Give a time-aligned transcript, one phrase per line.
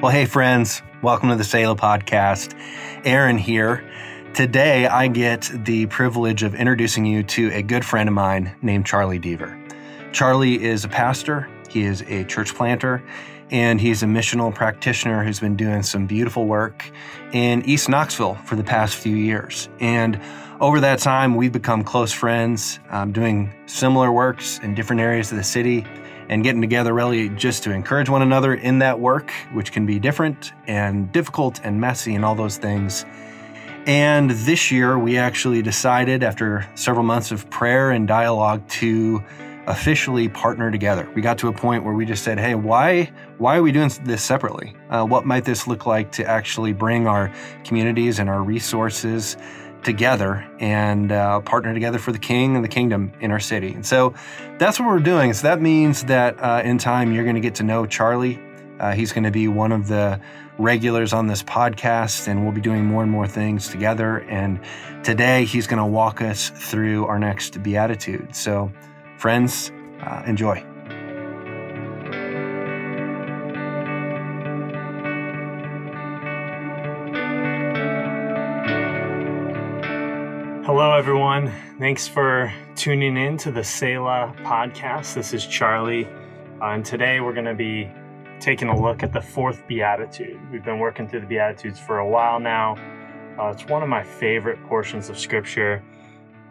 [0.00, 2.54] Well, hey, friends, welcome to the Selah podcast.
[3.04, 3.82] Aaron here.
[4.32, 8.86] Today, I get the privilege of introducing you to a good friend of mine named
[8.86, 9.58] Charlie Deaver.
[10.12, 13.02] Charlie is a pastor, he is a church planter,
[13.50, 16.88] and he's a missional practitioner who's been doing some beautiful work
[17.32, 19.68] in East Knoxville for the past few years.
[19.80, 20.20] And
[20.60, 25.38] over that time, we've become close friends, um, doing similar works in different areas of
[25.38, 25.84] the city
[26.28, 29.98] and getting together really just to encourage one another in that work, which can be
[29.98, 33.04] different and difficult and messy and all those things.
[33.86, 39.22] And this year, we actually decided, after several months of prayer and dialogue, to
[39.66, 41.08] officially partner together.
[41.14, 43.90] We got to a point where we just said, "Hey, why why are we doing
[44.02, 44.74] this separately?
[44.90, 47.30] Uh, what might this look like to actually bring our
[47.64, 49.36] communities and our resources
[49.88, 53.84] together and uh, partner together for the King and the kingdom in our city?" And
[53.84, 54.14] so
[54.58, 55.32] that's what we're doing.
[55.32, 58.38] So that means that uh, in time you're going to get to know Charlie.
[58.78, 60.20] Uh, he's going to be one of the
[60.56, 64.18] regulars on this podcast, and we'll be doing more and more things together.
[64.28, 64.60] And
[65.02, 68.36] today he's going to walk us through our next beatitude.
[68.36, 68.70] So
[69.18, 70.64] Friends, uh, enjoy.
[80.80, 81.52] Hello, everyone.
[81.80, 85.14] Thanks for tuning in to the Selah podcast.
[85.14, 86.06] This is Charlie,
[86.62, 87.90] uh, and today we're going to be
[88.38, 90.38] taking a look at the fourth Beatitude.
[90.52, 92.76] We've been working through the Beatitudes for a while now.
[93.36, 95.82] Uh, it's one of my favorite portions of Scripture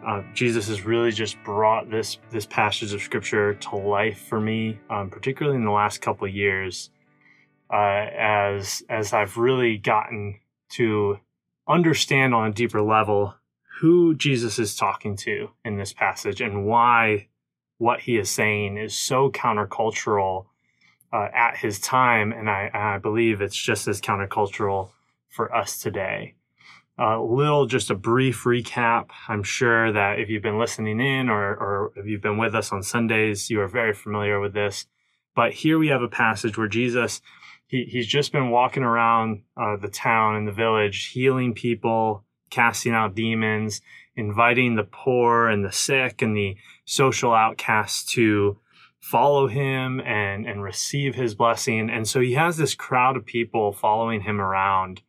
[0.06, 4.78] uh, Jesus has really just brought this this passage of scripture to life for me,
[4.90, 6.90] um, particularly in the last couple years,
[7.72, 7.76] uh,
[8.14, 10.40] as as I've really gotten
[10.72, 11.18] to
[11.66, 13.34] understand on a deeper level
[13.80, 17.28] who Jesus is talking to in this passage and why
[17.78, 20.46] what he is saying is so countercultural
[21.12, 24.90] uh, at his time, and I, I believe it's just as countercultural
[25.28, 26.34] for us today.
[26.98, 29.10] A little, just a brief recap.
[29.28, 32.72] I'm sure that if you've been listening in or, or if you've been with us
[32.72, 34.86] on Sundays, you are very familiar with this.
[35.36, 37.22] But here we have a passage where Jesus,
[37.68, 42.92] he, he's just been walking around uh, the town and the village, healing people, casting
[42.92, 43.80] out demons,
[44.16, 48.58] inviting the poor and the sick and the social outcasts to
[49.00, 51.88] follow him and, and receive his blessing.
[51.88, 55.02] And so he has this crowd of people following him around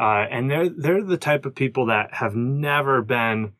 [0.00, 3.52] uh, and they're they're the type of people that have never been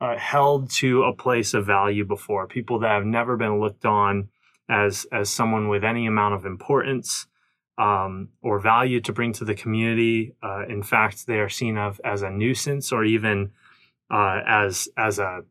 [0.00, 2.46] uh, held to a place of value before.
[2.46, 4.28] People that have never been looked on
[4.68, 7.26] as as someone with any amount of importance
[7.78, 10.34] um, or value to bring to the community.
[10.42, 13.52] Uh, in fact, they are seen of as a nuisance or even
[14.10, 15.42] uh, as as a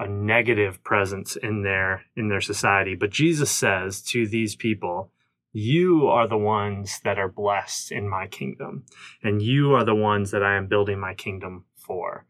[0.00, 2.94] a negative presence in their in their society.
[2.94, 5.12] But Jesus says to these people
[5.52, 8.84] you are the ones that are blessed in my kingdom,
[9.22, 12.26] and you are the ones that I am building my kingdom for.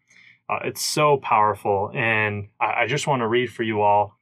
[0.49, 1.91] Uh, it's so powerful.
[1.95, 4.19] And I, I, just want to read for you all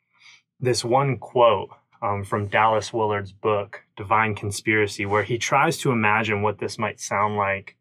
[0.61, 1.71] this one quote
[2.03, 7.01] um, from Dallas Willard's book, Divine Conspiracy, where he tries to imagine what this might
[7.01, 7.77] sound like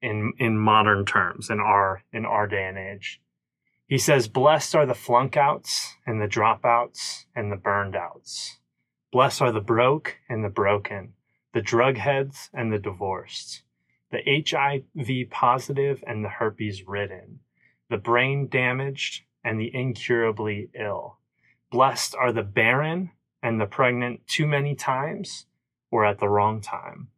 [0.00, 3.20] in, in modern terms in our, in our day and age.
[3.88, 8.58] He says, Blessed are the flunkouts and the dropouts and the burned outs
[9.16, 11.14] Blessed are the broke and the broken,
[11.54, 13.62] the drug heads and the divorced,
[14.10, 17.40] the HIV positive and the herpes ridden,
[17.88, 21.18] the brain damaged and the incurably ill.
[21.70, 25.46] Blessed are the barren and the pregnant too many times
[25.90, 27.08] or at the wrong time.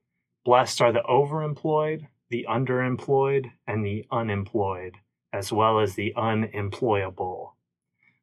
[0.44, 4.96] Blessed are the overemployed, the underemployed, and the unemployed,
[5.32, 7.56] as well as the unemployable.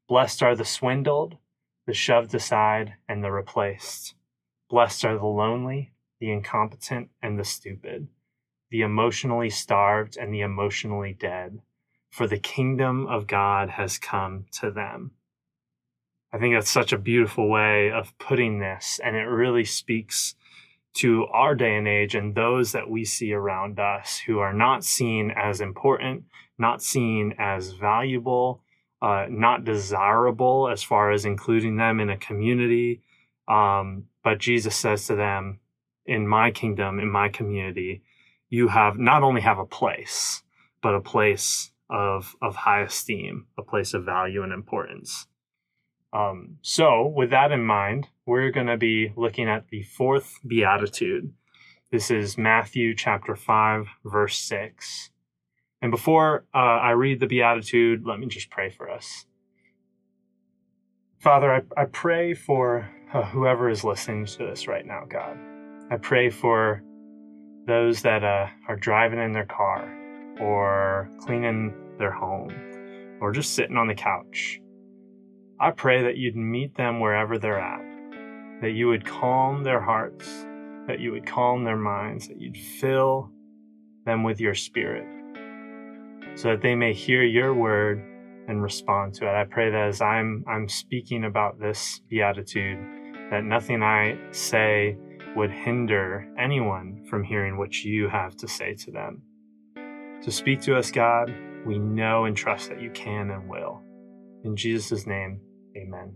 [0.07, 1.37] Blessed are the swindled,
[1.87, 4.15] the shoved aside, and the replaced.
[4.69, 8.07] Blessed are the lonely, the incompetent, and the stupid,
[8.69, 11.61] the emotionally starved, and the emotionally dead,
[12.09, 15.11] for the kingdom of God has come to them.
[16.35, 20.35] I think that's such a beautiful way of putting this, and it really speaks
[20.95, 24.83] to our day and age and those that we see around us who are not
[24.83, 26.25] seen as important,
[26.57, 28.61] not seen as valuable,
[29.01, 33.01] uh, not desirable as far as including them in a community.
[33.47, 35.61] Um, but Jesus says to them,
[36.05, 38.03] in my kingdom, in my community,
[38.49, 40.43] you have not only have a place,
[40.83, 45.27] but a place of, of high esteem, a place of value and importance.
[46.15, 51.33] Um, so, with that in mind, we're going to be looking at the fourth beatitude.
[51.91, 55.09] This is Matthew chapter 5, verse 6.
[55.81, 59.25] And before uh, I read the Beatitude, let me just pray for us.
[61.19, 65.37] Father, I, I pray for uh, whoever is listening to this right now, God.
[65.91, 66.81] I pray for
[67.67, 69.83] those that uh, are driving in their car
[70.39, 72.53] or cleaning their home
[73.19, 74.61] or just sitting on the couch.
[75.59, 80.45] I pray that you'd meet them wherever they're at, that you would calm their hearts,
[80.87, 83.31] that you would calm their minds, that you'd fill
[84.05, 85.07] them with your spirit
[86.35, 88.03] so that they may hear your word
[88.47, 89.33] and respond to it.
[89.33, 92.77] I pray that as I'm I'm speaking about this beatitude,
[93.31, 94.97] that nothing I say
[95.35, 99.21] would hinder anyone from hearing what you have to say to them.
[100.21, 101.33] To speak to us, God,
[101.65, 103.81] we know and trust that you can and will.
[104.43, 105.39] In Jesus' name,
[105.75, 106.15] amen.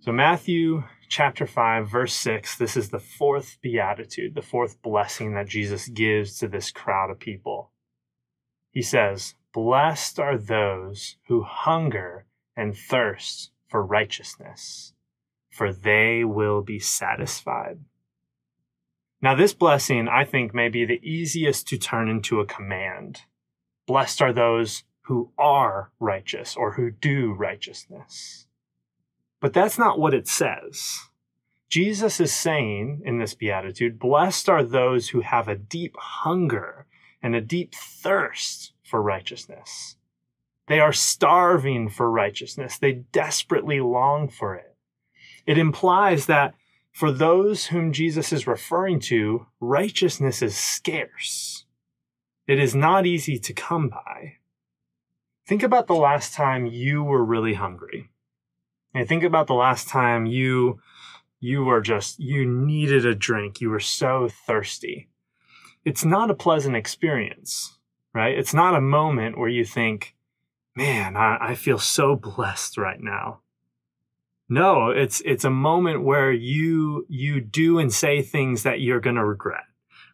[0.00, 5.48] So, Matthew chapter 5, verse 6, this is the fourth beatitude, the fourth blessing that
[5.48, 7.72] Jesus gives to this crowd of people.
[8.70, 14.94] He says, Blessed are those who hunger and thirst for righteousness,
[15.50, 17.80] for they will be satisfied.
[19.20, 23.22] Now, this blessing, I think, may be the easiest to turn into a command.
[23.86, 28.46] Blessed are those who are righteous or who do righteousness.
[29.40, 31.08] But that's not what it says.
[31.68, 36.86] Jesus is saying in this beatitude, blessed are those who have a deep hunger
[37.22, 39.96] and a deep thirst for righteousness.
[40.66, 42.78] They are starving for righteousness.
[42.78, 44.76] They desperately long for it.
[45.46, 46.54] It implies that
[46.98, 51.64] for those whom Jesus is referring to, righteousness is scarce.
[52.48, 54.38] It is not easy to come by.
[55.46, 58.10] Think about the last time you were really hungry.
[58.96, 60.80] And think about the last time you
[61.38, 63.60] you were just you needed a drink.
[63.60, 65.08] You were so thirsty.
[65.84, 67.78] It's not a pleasant experience,
[68.12, 68.36] right?
[68.36, 70.16] It's not a moment where you think,
[70.74, 73.42] man, I, I feel so blessed right now.
[74.48, 79.16] No, it's it's a moment where you you do and say things that you're going
[79.16, 79.64] to regret.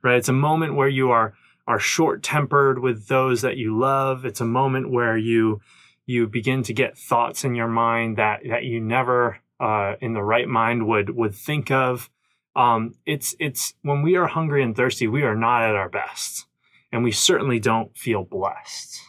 [0.03, 0.17] Right?
[0.17, 1.35] It's a moment where you are
[1.67, 4.25] are short-tempered with those that you love.
[4.25, 5.61] It's a moment where you
[6.05, 10.23] you begin to get thoughts in your mind that that you never uh, in the
[10.23, 12.11] right mind would would think of.
[12.57, 16.47] Um, it's it's when we are hungry and thirsty, we are not at our best,
[16.93, 19.01] and we certainly don't feel blessed.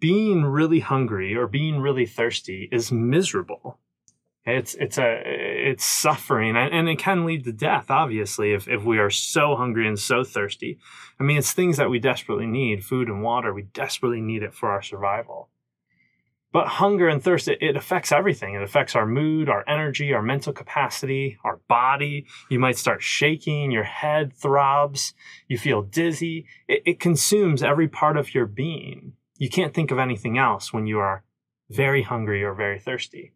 [0.00, 3.78] Being really hungry or being really thirsty is miserable.
[4.44, 7.90] It's it's a it's suffering and, and it can lead to death.
[7.90, 10.78] Obviously, if if we are so hungry and so thirsty,
[11.20, 13.54] I mean, it's things that we desperately need: food and water.
[13.54, 15.48] We desperately need it for our survival.
[16.52, 18.54] But hunger and thirst, it, it, affects everything.
[18.54, 22.26] It affects our mood, our energy, our mental capacity, our body.
[22.50, 25.14] You might start shaking, your head throbs,
[25.48, 26.44] you feel dizzy.
[26.68, 29.14] It, it consumes every part of your being.
[29.38, 31.24] You can't think of anything else when you are
[31.70, 33.32] very hungry or very thirsty.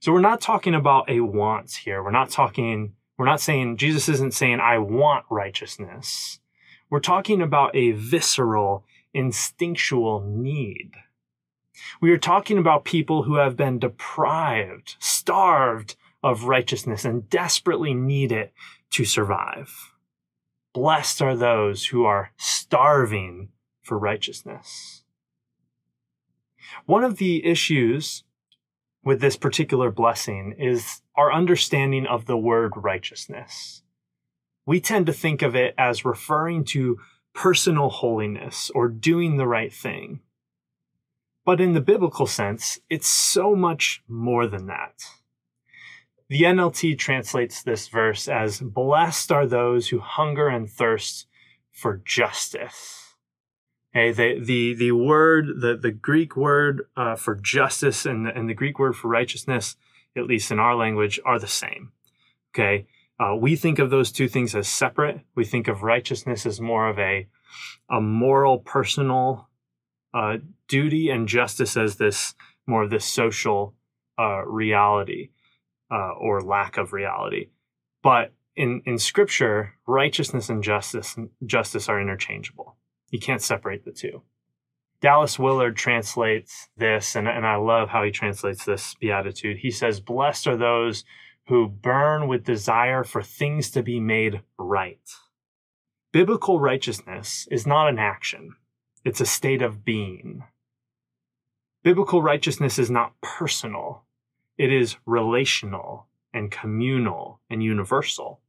[0.00, 2.02] So we're not talking about a want here.
[2.02, 6.38] We're not talking, we're not saying, Jesus isn't saying, I want righteousness.
[6.88, 10.92] We're talking about a visceral, instinctual need.
[12.00, 18.30] We are talking about people who have been deprived, starved of righteousness, and desperately need
[18.30, 18.52] it
[18.90, 19.92] to survive.
[20.72, 23.48] Blessed are those who are starving
[23.82, 25.02] for righteousness.
[26.86, 28.22] One of the issues
[29.04, 33.82] with this particular blessing is our understanding of the word righteousness.
[34.66, 36.98] We tend to think of it as referring to
[37.34, 40.20] personal holiness or doing the right thing.
[41.44, 45.04] But in the biblical sense, it's so much more than that.
[46.28, 51.26] The NLT translates this verse as Blessed are those who hunger and thirst
[51.72, 53.07] for justice.
[53.94, 58.48] Okay, the, the, the word, the, the Greek word uh, for justice and the, and
[58.48, 59.76] the Greek word for righteousness,
[60.16, 61.92] at least in our language, are the same.
[62.54, 62.86] Okay,
[63.18, 65.20] uh, we think of those two things as separate.
[65.34, 67.28] We think of righteousness as more of a,
[67.90, 69.48] a moral, personal
[70.14, 72.34] uh, duty and justice as this
[72.66, 73.74] more of this social
[74.18, 75.30] uh, reality
[75.90, 77.48] uh, or lack of reality.
[78.02, 81.16] But in, in scripture, righteousness and justice
[81.46, 82.77] justice are interchangeable.
[83.10, 84.22] You can't separate the two.
[85.00, 89.58] Dallas Willard translates this, and, and I love how he translates this beatitude.
[89.58, 91.04] He says, Blessed are those
[91.46, 95.00] who burn with desire for things to be made right.
[96.12, 98.56] Biblical righteousness is not an action,
[99.04, 100.44] it's a state of being.
[101.82, 104.02] Biblical righteousness is not personal.
[104.58, 108.40] It is relational and communal and universal.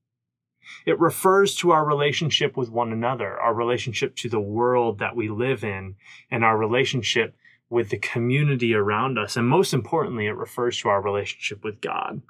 [0.86, 5.30] It refers to our relationship with one another, our relationship to the world that we
[5.30, 5.96] live in,
[6.32, 7.36] and our relationship
[7.70, 9.38] with the community around us.
[9.38, 12.22] And most importantly, it refers to our relationship with God.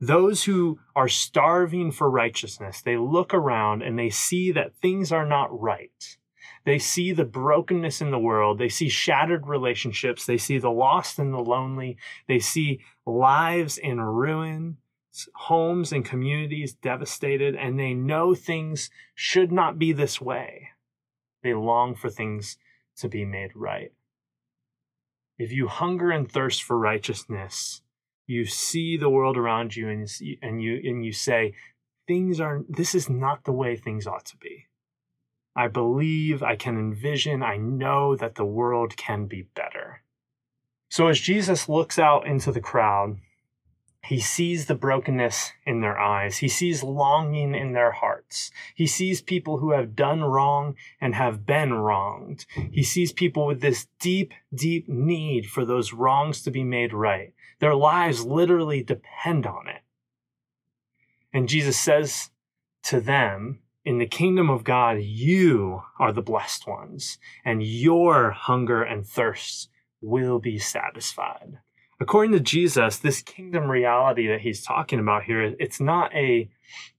[0.00, 5.26] Those who are starving for righteousness, they look around and they see that things are
[5.26, 6.16] not right.
[6.64, 8.58] They see the brokenness in the world.
[8.58, 10.26] They see shattered relationships.
[10.26, 11.96] They see the lost and the lonely.
[12.28, 14.76] They see lives in ruin,
[15.34, 20.68] homes and communities devastated, and they know things should not be this way.
[21.42, 22.58] They long for things
[22.98, 23.92] to be made right.
[25.38, 27.82] If you hunger and thirst for righteousness,
[28.26, 30.08] you see the world around you and,
[30.42, 31.54] and you and you say,
[32.06, 34.66] things are this is not the way things ought to be.
[35.56, 40.02] I believe, I can envision, I know that the world can be better.
[40.90, 43.18] So as Jesus looks out into the crowd,
[44.08, 46.38] he sees the brokenness in their eyes.
[46.38, 48.50] He sees longing in their hearts.
[48.74, 52.46] He sees people who have done wrong and have been wronged.
[52.72, 57.34] He sees people with this deep, deep need for those wrongs to be made right.
[57.58, 59.82] Their lives literally depend on it.
[61.30, 62.30] And Jesus says
[62.84, 68.82] to them, in the kingdom of God, you are the blessed ones, and your hunger
[68.82, 69.68] and thirst
[70.00, 71.58] will be satisfied.
[72.00, 76.48] According to Jesus, this kingdom reality that he's talking about here, it's not a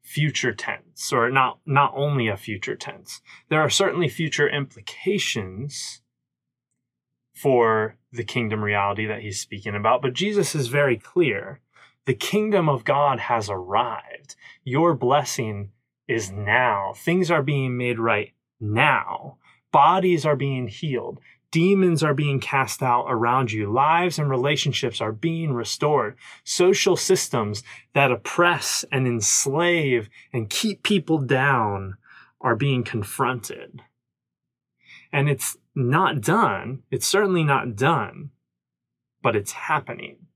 [0.01, 3.21] future tense or not, not only a future tense.
[3.49, 6.01] There are certainly future implications
[7.33, 11.61] for the kingdom reality that he's speaking about, but Jesus is very clear.
[12.05, 14.35] The kingdom of God has arrived.
[14.63, 15.71] Your blessing
[16.07, 16.93] is now.
[16.95, 19.37] Things are being made right now.
[19.71, 21.19] Bodies are being healed.
[21.51, 23.71] Demons are being cast out around you.
[23.71, 26.15] Lives and relationships are being restored.
[26.43, 27.63] Social systems
[27.93, 31.97] that oppress and enslave and keep people down
[32.39, 33.81] are being confronted.
[35.11, 36.83] And it's not done.
[36.91, 38.29] It's certainly not done,
[39.23, 40.27] but it's happening.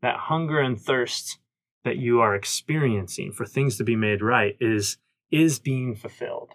[0.00, 1.38] That hunger and thirst
[1.84, 4.98] that you are experiencing for things to be made right is
[5.30, 6.54] is being fulfilled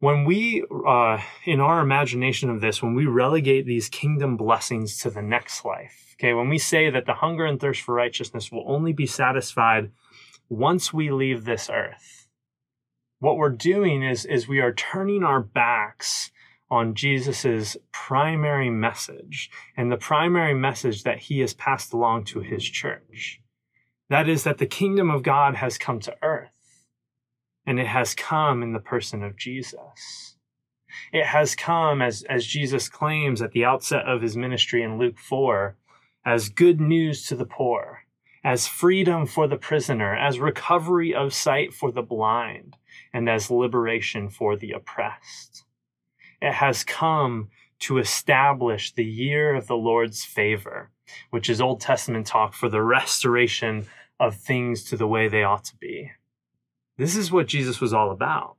[0.00, 5.10] when we uh, in our imagination of this when we relegate these kingdom blessings to
[5.10, 8.64] the next life okay when we say that the hunger and thirst for righteousness will
[8.66, 9.90] only be satisfied
[10.48, 12.28] once we leave this earth
[13.18, 16.30] what we're doing is is we are turning our backs
[16.70, 22.64] on Jesus's primary message and the primary message that he has passed along to his
[22.64, 23.40] church.
[24.10, 26.47] That is, that the kingdom of God has come to earth,
[27.68, 30.36] and it has come in the person of Jesus.
[31.12, 35.18] It has come, as, as Jesus claims at the outset of his ministry in Luke
[35.18, 35.76] 4,
[36.24, 38.04] as good news to the poor,
[38.42, 42.78] as freedom for the prisoner, as recovery of sight for the blind,
[43.12, 45.64] and as liberation for the oppressed.
[46.40, 50.90] It has come to establish the year of the Lord's favor,
[51.28, 53.86] which is Old Testament talk for the restoration
[54.18, 56.12] of things to the way they ought to be.
[56.98, 58.56] This is what Jesus was all about.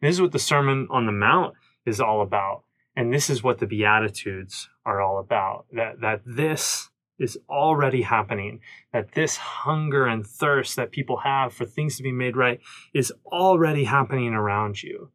[0.00, 2.62] This is what the Sermon on the Mount is all about.
[2.96, 5.66] And this is what the Beatitudes are all about.
[5.72, 8.60] That, that this is already happening.
[8.92, 12.60] That this hunger and thirst that people have for things to be made right
[12.94, 15.10] is already happening around you.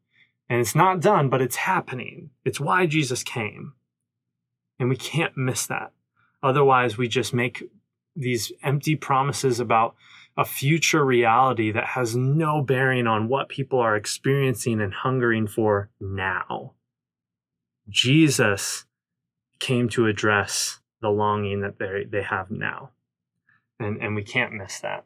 [0.49, 2.31] And it's not done, but it's happening.
[2.43, 3.73] It's why Jesus came.
[4.79, 5.93] And we can't miss that.
[6.41, 7.63] Otherwise, we just make
[8.15, 9.95] these empty promises about
[10.35, 15.89] a future reality that has no bearing on what people are experiencing and hungering for
[15.99, 16.73] now.
[17.89, 18.85] Jesus
[19.59, 22.91] came to address the longing that they, they have now.
[23.79, 25.05] And, and we can't miss that.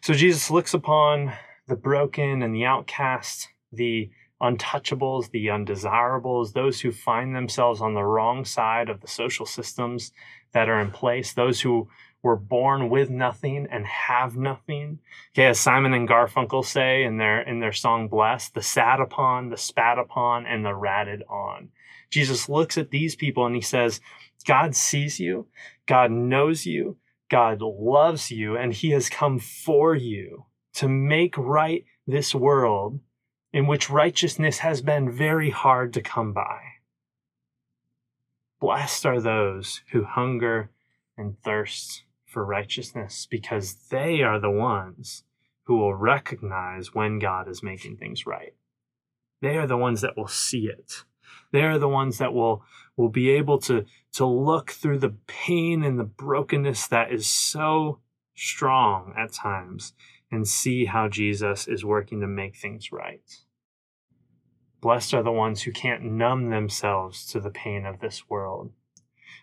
[0.00, 1.32] So Jesus looks upon
[1.66, 4.10] the broken and the outcast, the
[4.40, 10.12] untouchables, the undesirables, those who find themselves on the wrong side of the social systems
[10.52, 11.88] that are in place, those who
[12.26, 14.98] were born with nothing and have nothing.
[15.32, 19.48] Okay, as Simon and Garfunkel say in their in their song Blessed, the sat upon,
[19.48, 21.68] the spat upon, and the ratted on.
[22.10, 24.00] Jesus looks at these people and he says,
[24.44, 25.46] God sees you,
[25.86, 26.96] God knows you,
[27.30, 32.98] God loves you, and he has come for you to make right this world
[33.52, 36.58] in which righteousness has been very hard to come by.
[38.60, 40.70] Blessed are those who hunger
[41.16, 42.02] and thirst
[42.36, 45.24] for righteousness because they are the ones
[45.62, 48.52] who will recognize when God is making things right.
[49.40, 51.04] They are the ones that will see it.
[51.50, 52.62] They are the ones that will,
[52.94, 58.00] will be able to, to look through the pain and the brokenness that is so
[58.34, 59.94] strong at times
[60.30, 63.34] and see how Jesus is working to make things right.
[64.82, 68.72] Blessed are the ones who can't numb themselves to the pain of this world.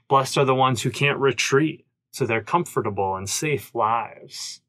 [0.08, 4.62] Blessed are the ones who can't retreat to their comfortable and safe lives.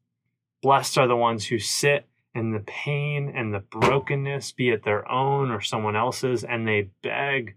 [0.61, 5.09] Blessed are the ones who sit in the pain and the brokenness, be it their
[5.09, 7.55] own or someone else's, and they beg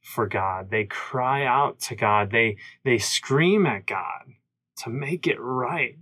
[0.00, 0.70] for God.
[0.70, 2.30] They cry out to God.
[2.30, 4.32] They, they scream at God
[4.78, 5.98] to make it right.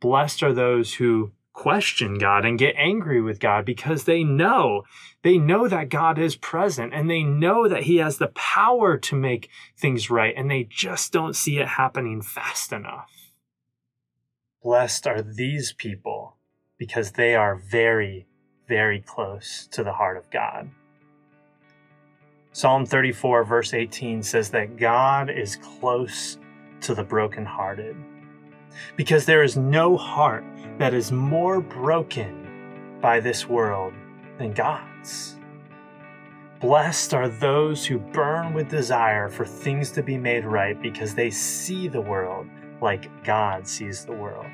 [0.00, 4.84] Blessed are those who question God and get angry with God because they know,
[5.22, 9.16] they know that God is present and they know that He has the power to
[9.16, 13.10] make things right and they just don't see it happening fast enough.
[14.62, 16.36] Blessed are these people
[16.76, 18.26] because they are very,
[18.68, 20.68] very close to the heart of God.
[22.52, 26.38] Psalm 34, verse 18 says that God is close
[26.82, 27.96] to the brokenhearted
[28.94, 30.44] because there is no heart
[30.78, 33.94] that is more broken by this world
[34.38, 35.36] than God's.
[36.60, 41.30] Blessed are those who burn with desire for things to be made right because they
[41.30, 42.46] see the world
[42.82, 44.46] like God sees the world.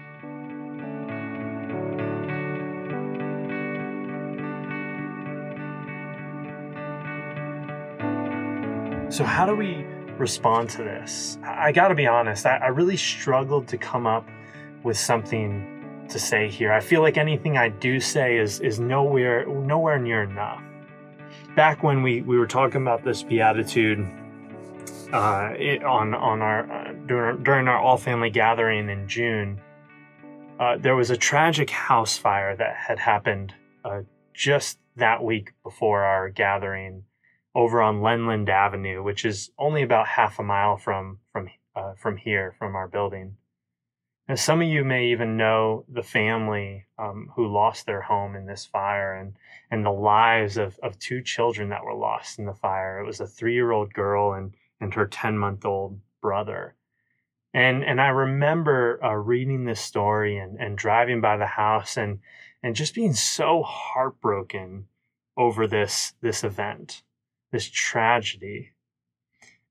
[9.13, 9.85] So, how do we
[10.19, 11.37] respond to this?
[11.45, 14.27] I, got to be honest, I really struggled to come up
[14.83, 15.82] with something
[16.13, 16.73] to say here.
[16.73, 20.63] I feel like anything I do say is is nowhere nowhere near enough.
[21.57, 24.07] Back when we we were talking about this beatitude
[25.13, 29.61] uh, it, on on our uh, during, during our all family gathering in June,
[30.59, 33.55] uh, there was a tragic house fire that had happened
[33.85, 34.03] uh,
[34.33, 37.05] just that week before our gathering
[37.55, 42.17] over on Lenland Avenue, which is only about half a mile from from uh, from
[42.17, 43.37] here, from our building.
[44.29, 48.47] And some of you may even know the family um, who lost their home in
[48.47, 49.37] this fire, and
[49.71, 53.01] and the lives of of two children that were lost in the fire.
[53.01, 56.77] It was a three year old girl and and her ten month old brother.
[57.53, 62.21] And and I remember uh, reading this story and and driving by the house and
[62.63, 64.87] and just being so heartbroken
[65.37, 67.03] over this this event
[67.53, 68.73] this tragedy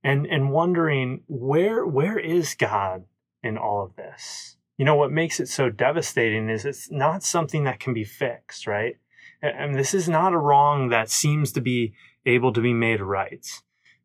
[0.03, 3.05] and and wondering where where is God
[3.43, 4.57] in all of this?
[4.77, 8.65] You know what makes it so devastating is it's not something that can be fixed,
[8.65, 8.97] right?
[9.41, 11.93] And this is not a wrong that seems to be
[12.25, 13.45] able to be made right.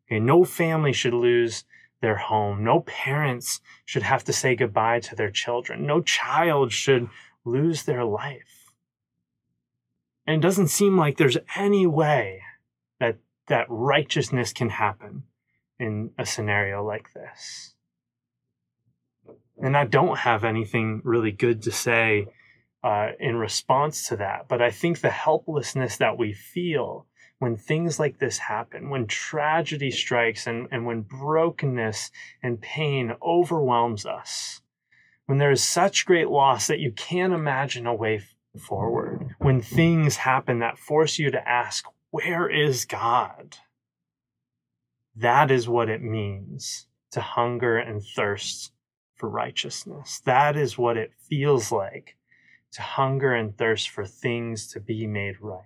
[0.07, 1.63] Okay, no family should lose
[2.01, 2.63] their home.
[2.63, 5.85] No parents should have to say goodbye to their children.
[5.85, 7.09] No child should
[7.43, 8.71] lose their life.
[10.25, 12.41] And it doesn't seem like there's any way
[12.99, 15.23] that that righteousness can happen
[15.79, 17.73] in a scenario like this.
[19.61, 22.27] And I don't have anything really good to say
[22.83, 27.07] uh, in response to that, but I think the helplessness that we feel
[27.39, 34.05] when things like this happen, when tragedy strikes and, and when brokenness and pain overwhelms
[34.05, 34.61] us,
[35.25, 38.21] when there is such great loss that you can't imagine a way
[38.59, 43.57] forward, when things happen that force you to ask, where is God?
[45.15, 48.71] That is what it means to hunger and thirst
[49.17, 50.21] for righteousness.
[50.25, 52.15] That is what it feels like
[52.73, 55.63] to hunger and thirst for things to be made right.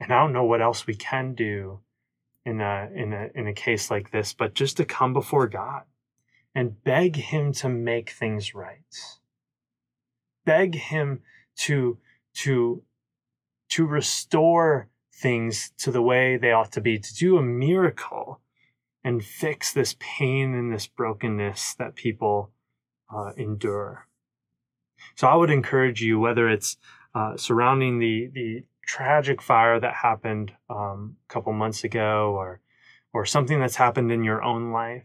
[0.00, 1.80] And I don't know what else we can do
[2.44, 5.82] in a in a in a case like this, but just to come before God
[6.54, 8.78] and beg him to make things right.
[10.44, 11.20] Beg him
[11.58, 11.98] to
[12.34, 12.82] to
[13.70, 18.40] to restore things to the way they ought to be, to do a miracle
[19.04, 22.52] and fix this pain and this brokenness that people
[23.14, 24.06] uh, endure.
[25.14, 26.76] So I would encourage you, whether it's
[27.14, 32.60] uh, surrounding the the tragic fire that happened um, a couple months ago, or
[33.12, 35.04] or something that's happened in your own life,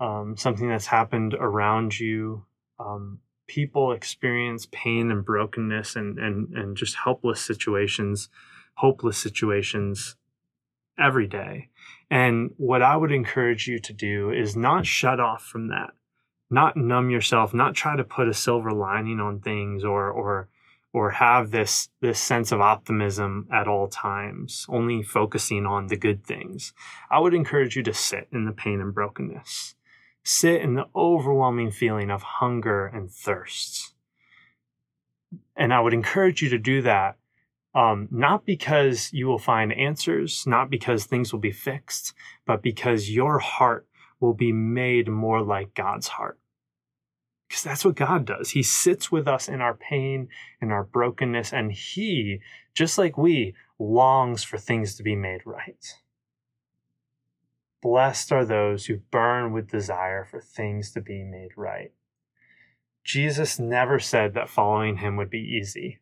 [0.00, 2.44] um, something that's happened around you,
[2.80, 8.28] um, people experience pain and brokenness and, and, and just helpless situations,
[8.74, 10.16] hopeless situations
[10.98, 11.68] every day.
[12.12, 15.92] And what I would encourage you to do is not shut off from that,
[16.50, 20.48] not numb yourself, not try to put a silver lining on things or, or,
[20.92, 26.22] or have this, this sense of optimism at all times, only focusing on the good
[26.24, 26.74] things.
[27.10, 29.74] I would encourage you to sit in the pain and brokenness
[30.24, 33.94] sit in the overwhelming feeling of hunger and thirst.
[35.56, 37.16] And I would encourage you to do that,
[37.74, 42.12] um, not because you will find answers, not because things will be fixed,
[42.46, 43.86] but because your heart
[44.20, 46.38] will be made more like God's heart.
[47.48, 48.50] Because that's what God does.
[48.50, 50.28] He sits with us in our pain,
[50.60, 52.40] in our brokenness, and He,
[52.74, 55.98] just like we, longs for things to be made right.
[57.82, 61.92] Blessed are those who burn with desire for things to be made right.
[63.04, 65.98] Jesus never said that following him would be easy.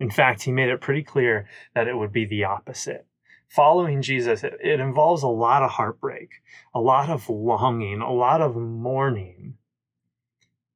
[0.00, 3.06] In fact, he made it pretty clear that it would be the opposite.
[3.48, 6.42] Following Jesus, it, it involves a lot of heartbreak,
[6.74, 9.54] a lot of longing, a lot of mourning.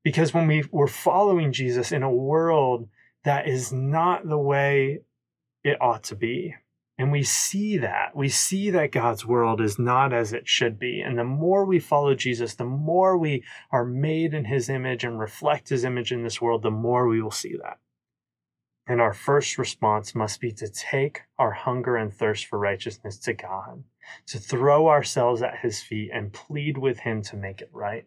[0.02, 2.88] Because when we, we're following Jesus in a world
[3.24, 5.00] that is not the way
[5.62, 6.56] it ought to be,
[6.98, 8.14] and we see that.
[8.14, 11.00] We see that God's world is not as it should be.
[11.00, 15.18] And the more we follow Jesus, the more we are made in his image and
[15.18, 17.78] reflect his image in this world, the more we will see that.
[18.87, 23.33] And our first response must be to take our hunger and thirst for righteousness to
[23.33, 23.85] God,
[24.27, 28.07] to throw ourselves at his feet and plead with him to make it right.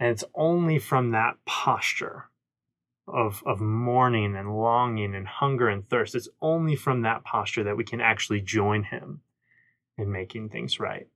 [0.00, 2.30] And it's only from that posture
[3.06, 7.76] of, of mourning and longing and hunger and thirst, it's only from that posture that
[7.76, 9.22] we can actually join him
[9.96, 11.08] in making things right.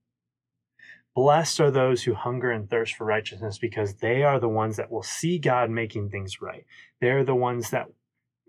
[1.14, 4.90] Blessed are those who hunger and thirst for righteousness because they are the ones that
[4.90, 6.64] will see God making things right.
[7.00, 7.88] They're the ones that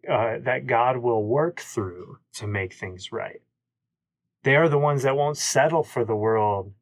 [0.10, 3.42] uh, that God will work through to make things right.
[4.44, 6.74] They are the ones that won't settle for the world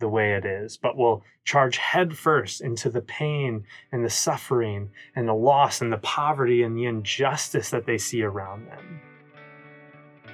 [0.00, 5.28] the way it is, but will charge headfirst into the pain and the suffering and
[5.28, 9.00] the loss and the poverty and the injustice that they see around them.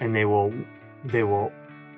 [0.01, 0.53] And they will
[1.05, 1.53] they will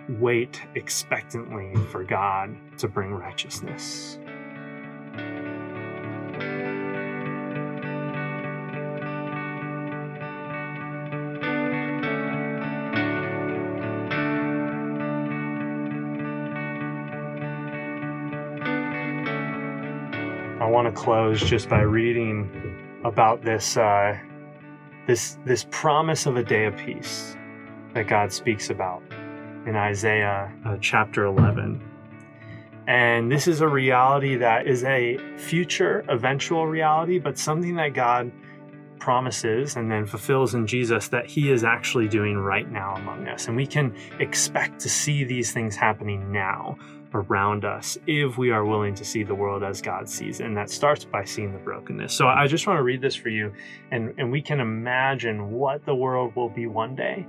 [0.08, 4.18] wait expectantly for God to bring righteousness.
[20.60, 24.18] I want to close just by reading about this uh,
[25.06, 27.36] this this promise of a day of peace
[27.94, 29.02] that God speaks about
[29.66, 31.82] in Isaiah uh, chapter 11.
[32.86, 38.30] And this is a reality that is a future, eventual reality, but something that God
[39.00, 43.48] promises and then fulfills in Jesus that He is actually doing right now among us.
[43.48, 46.78] And we can expect to see these things happening now
[47.12, 50.46] around us if we are willing to see the world as God sees it.
[50.46, 52.12] And that starts by seeing the brokenness.
[52.12, 53.52] So I just want to read this for you,
[53.90, 57.26] and, and we can imagine what the world will be one day.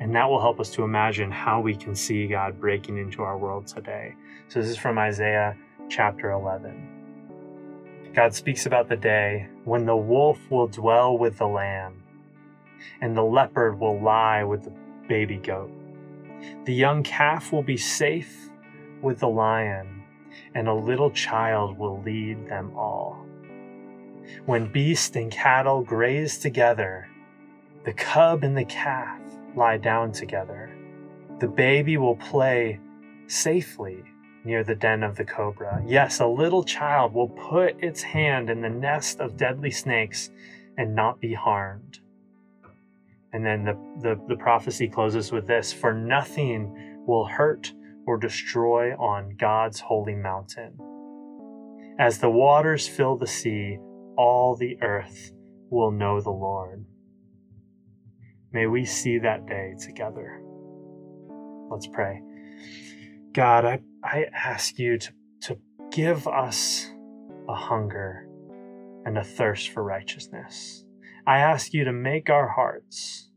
[0.00, 3.36] And that will help us to imagine how we can see God breaking into our
[3.36, 4.14] world today.
[4.48, 5.56] So this is from Isaiah
[5.88, 8.12] chapter 11.
[8.14, 12.02] God speaks about the day when the wolf will dwell with the lamb,
[13.00, 14.72] and the leopard will lie with the
[15.08, 15.70] baby goat.
[16.64, 18.50] The young calf will be safe
[19.02, 20.04] with the lion,
[20.54, 23.24] and a little child will lead them all.
[24.46, 27.08] When beast and cattle graze together,
[27.84, 29.20] the cub and the calf
[29.56, 30.70] lie down together.
[31.40, 32.80] The baby will play
[33.26, 34.02] safely
[34.44, 35.82] near the den of the cobra.
[35.86, 40.30] Yes, a little child will put its hand in the nest of deadly snakes
[40.76, 42.00] and not be harmed.
[43.32, 47.72] And then the, the, the prophecy closes with this For nothing will hurt
[48.06, 50.78] or destroy on God's holy mountain.
[51.98, 53.78] As the waters fill the sea,
[54.16, 55.32] all the earth
[55.68, 56.86] will know the Lord.
[58.52, 60.40] May we see that day together.
[61.70, 62.22] Let's pray.
[63.32, 65.58] God, I, I ask you to, to
[65.90, 66.90] give us
[67.48, 68.26] a hunger
[69.04, 70.84] and a thirst for righteousness.
[71.26, 73.30] I ask you to make our hearts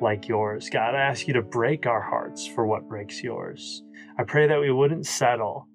[0.00, 0.68] like yours.
[0.70, 3.82] God, I ask you to break our hearts for what breaks yours.
[4.18, 5.68] I pray that we wouldn't settle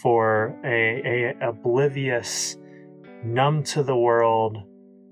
[0.00, 2.56] for a, a oblivious,
[3.24, 4.58] numb to the world,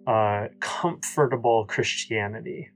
[0.06, 2.70] uh, comfortable Christianity,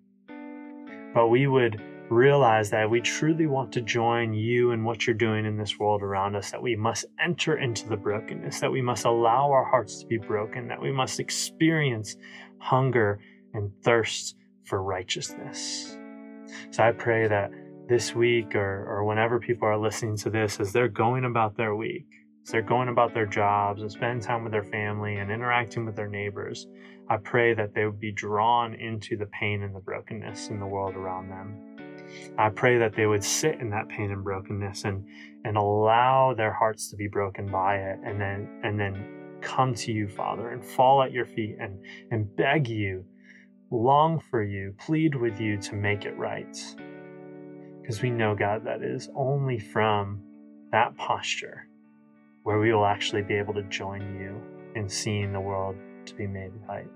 [1.18, 5.44] but we would realize that we truly want to join you in what you're doing
[5.44, 9.04] in this world around us, that we must enter into the brokenness, that we must
[9.04, 12.16] allow our hearts to be broken, that we must experience
[12.59, 13.18] hunger
[13.52, 15.98] and thirst for righteousness.
[16.70, 17.50] So I pray that
[17.88, 21.74] this week or, or whenever people are listening to this, as they're going about their
[21.74, 22.07] week,
[22.46, 25.96] as they're going about their jobs and spending time with their family and interacting with
[25.96, 26.68] their neighbors,
[27.11, 30.66] I pray that they would be drawn into the pain and the brokenness in the
[30.66, 31.64] world around them.
[32.37, 35.07] I pray that they would sit in that pain and brokenness and
[35.44, 39.92] and allow their hearts to be broken by it and then and then come to
[39.92, 41.79] you, Father, and fall at your feet and
[42.11, 43.05] and beg you
[43.71, 46.57] long for you, plead with you to make it right.
[47.81, 50.23] Because we know, God, that is only from
[50.73, 51.66] that posture
[52.42, 54.40] where we will actually be able to join you
[54.75, 55.77] in seeing the world
[56.09, 56.88] to be made right.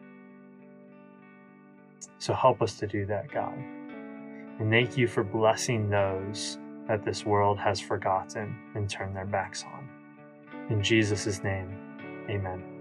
[2.19, 3.55] So help us to do that, God.
[4.59, 9.65] And thank you for blessing those that this world has forgotten and turned their backs
[9.65, 9.89] on.
[10.71, 11.77] In Jesus' name,
[12.29, 12.72] amen.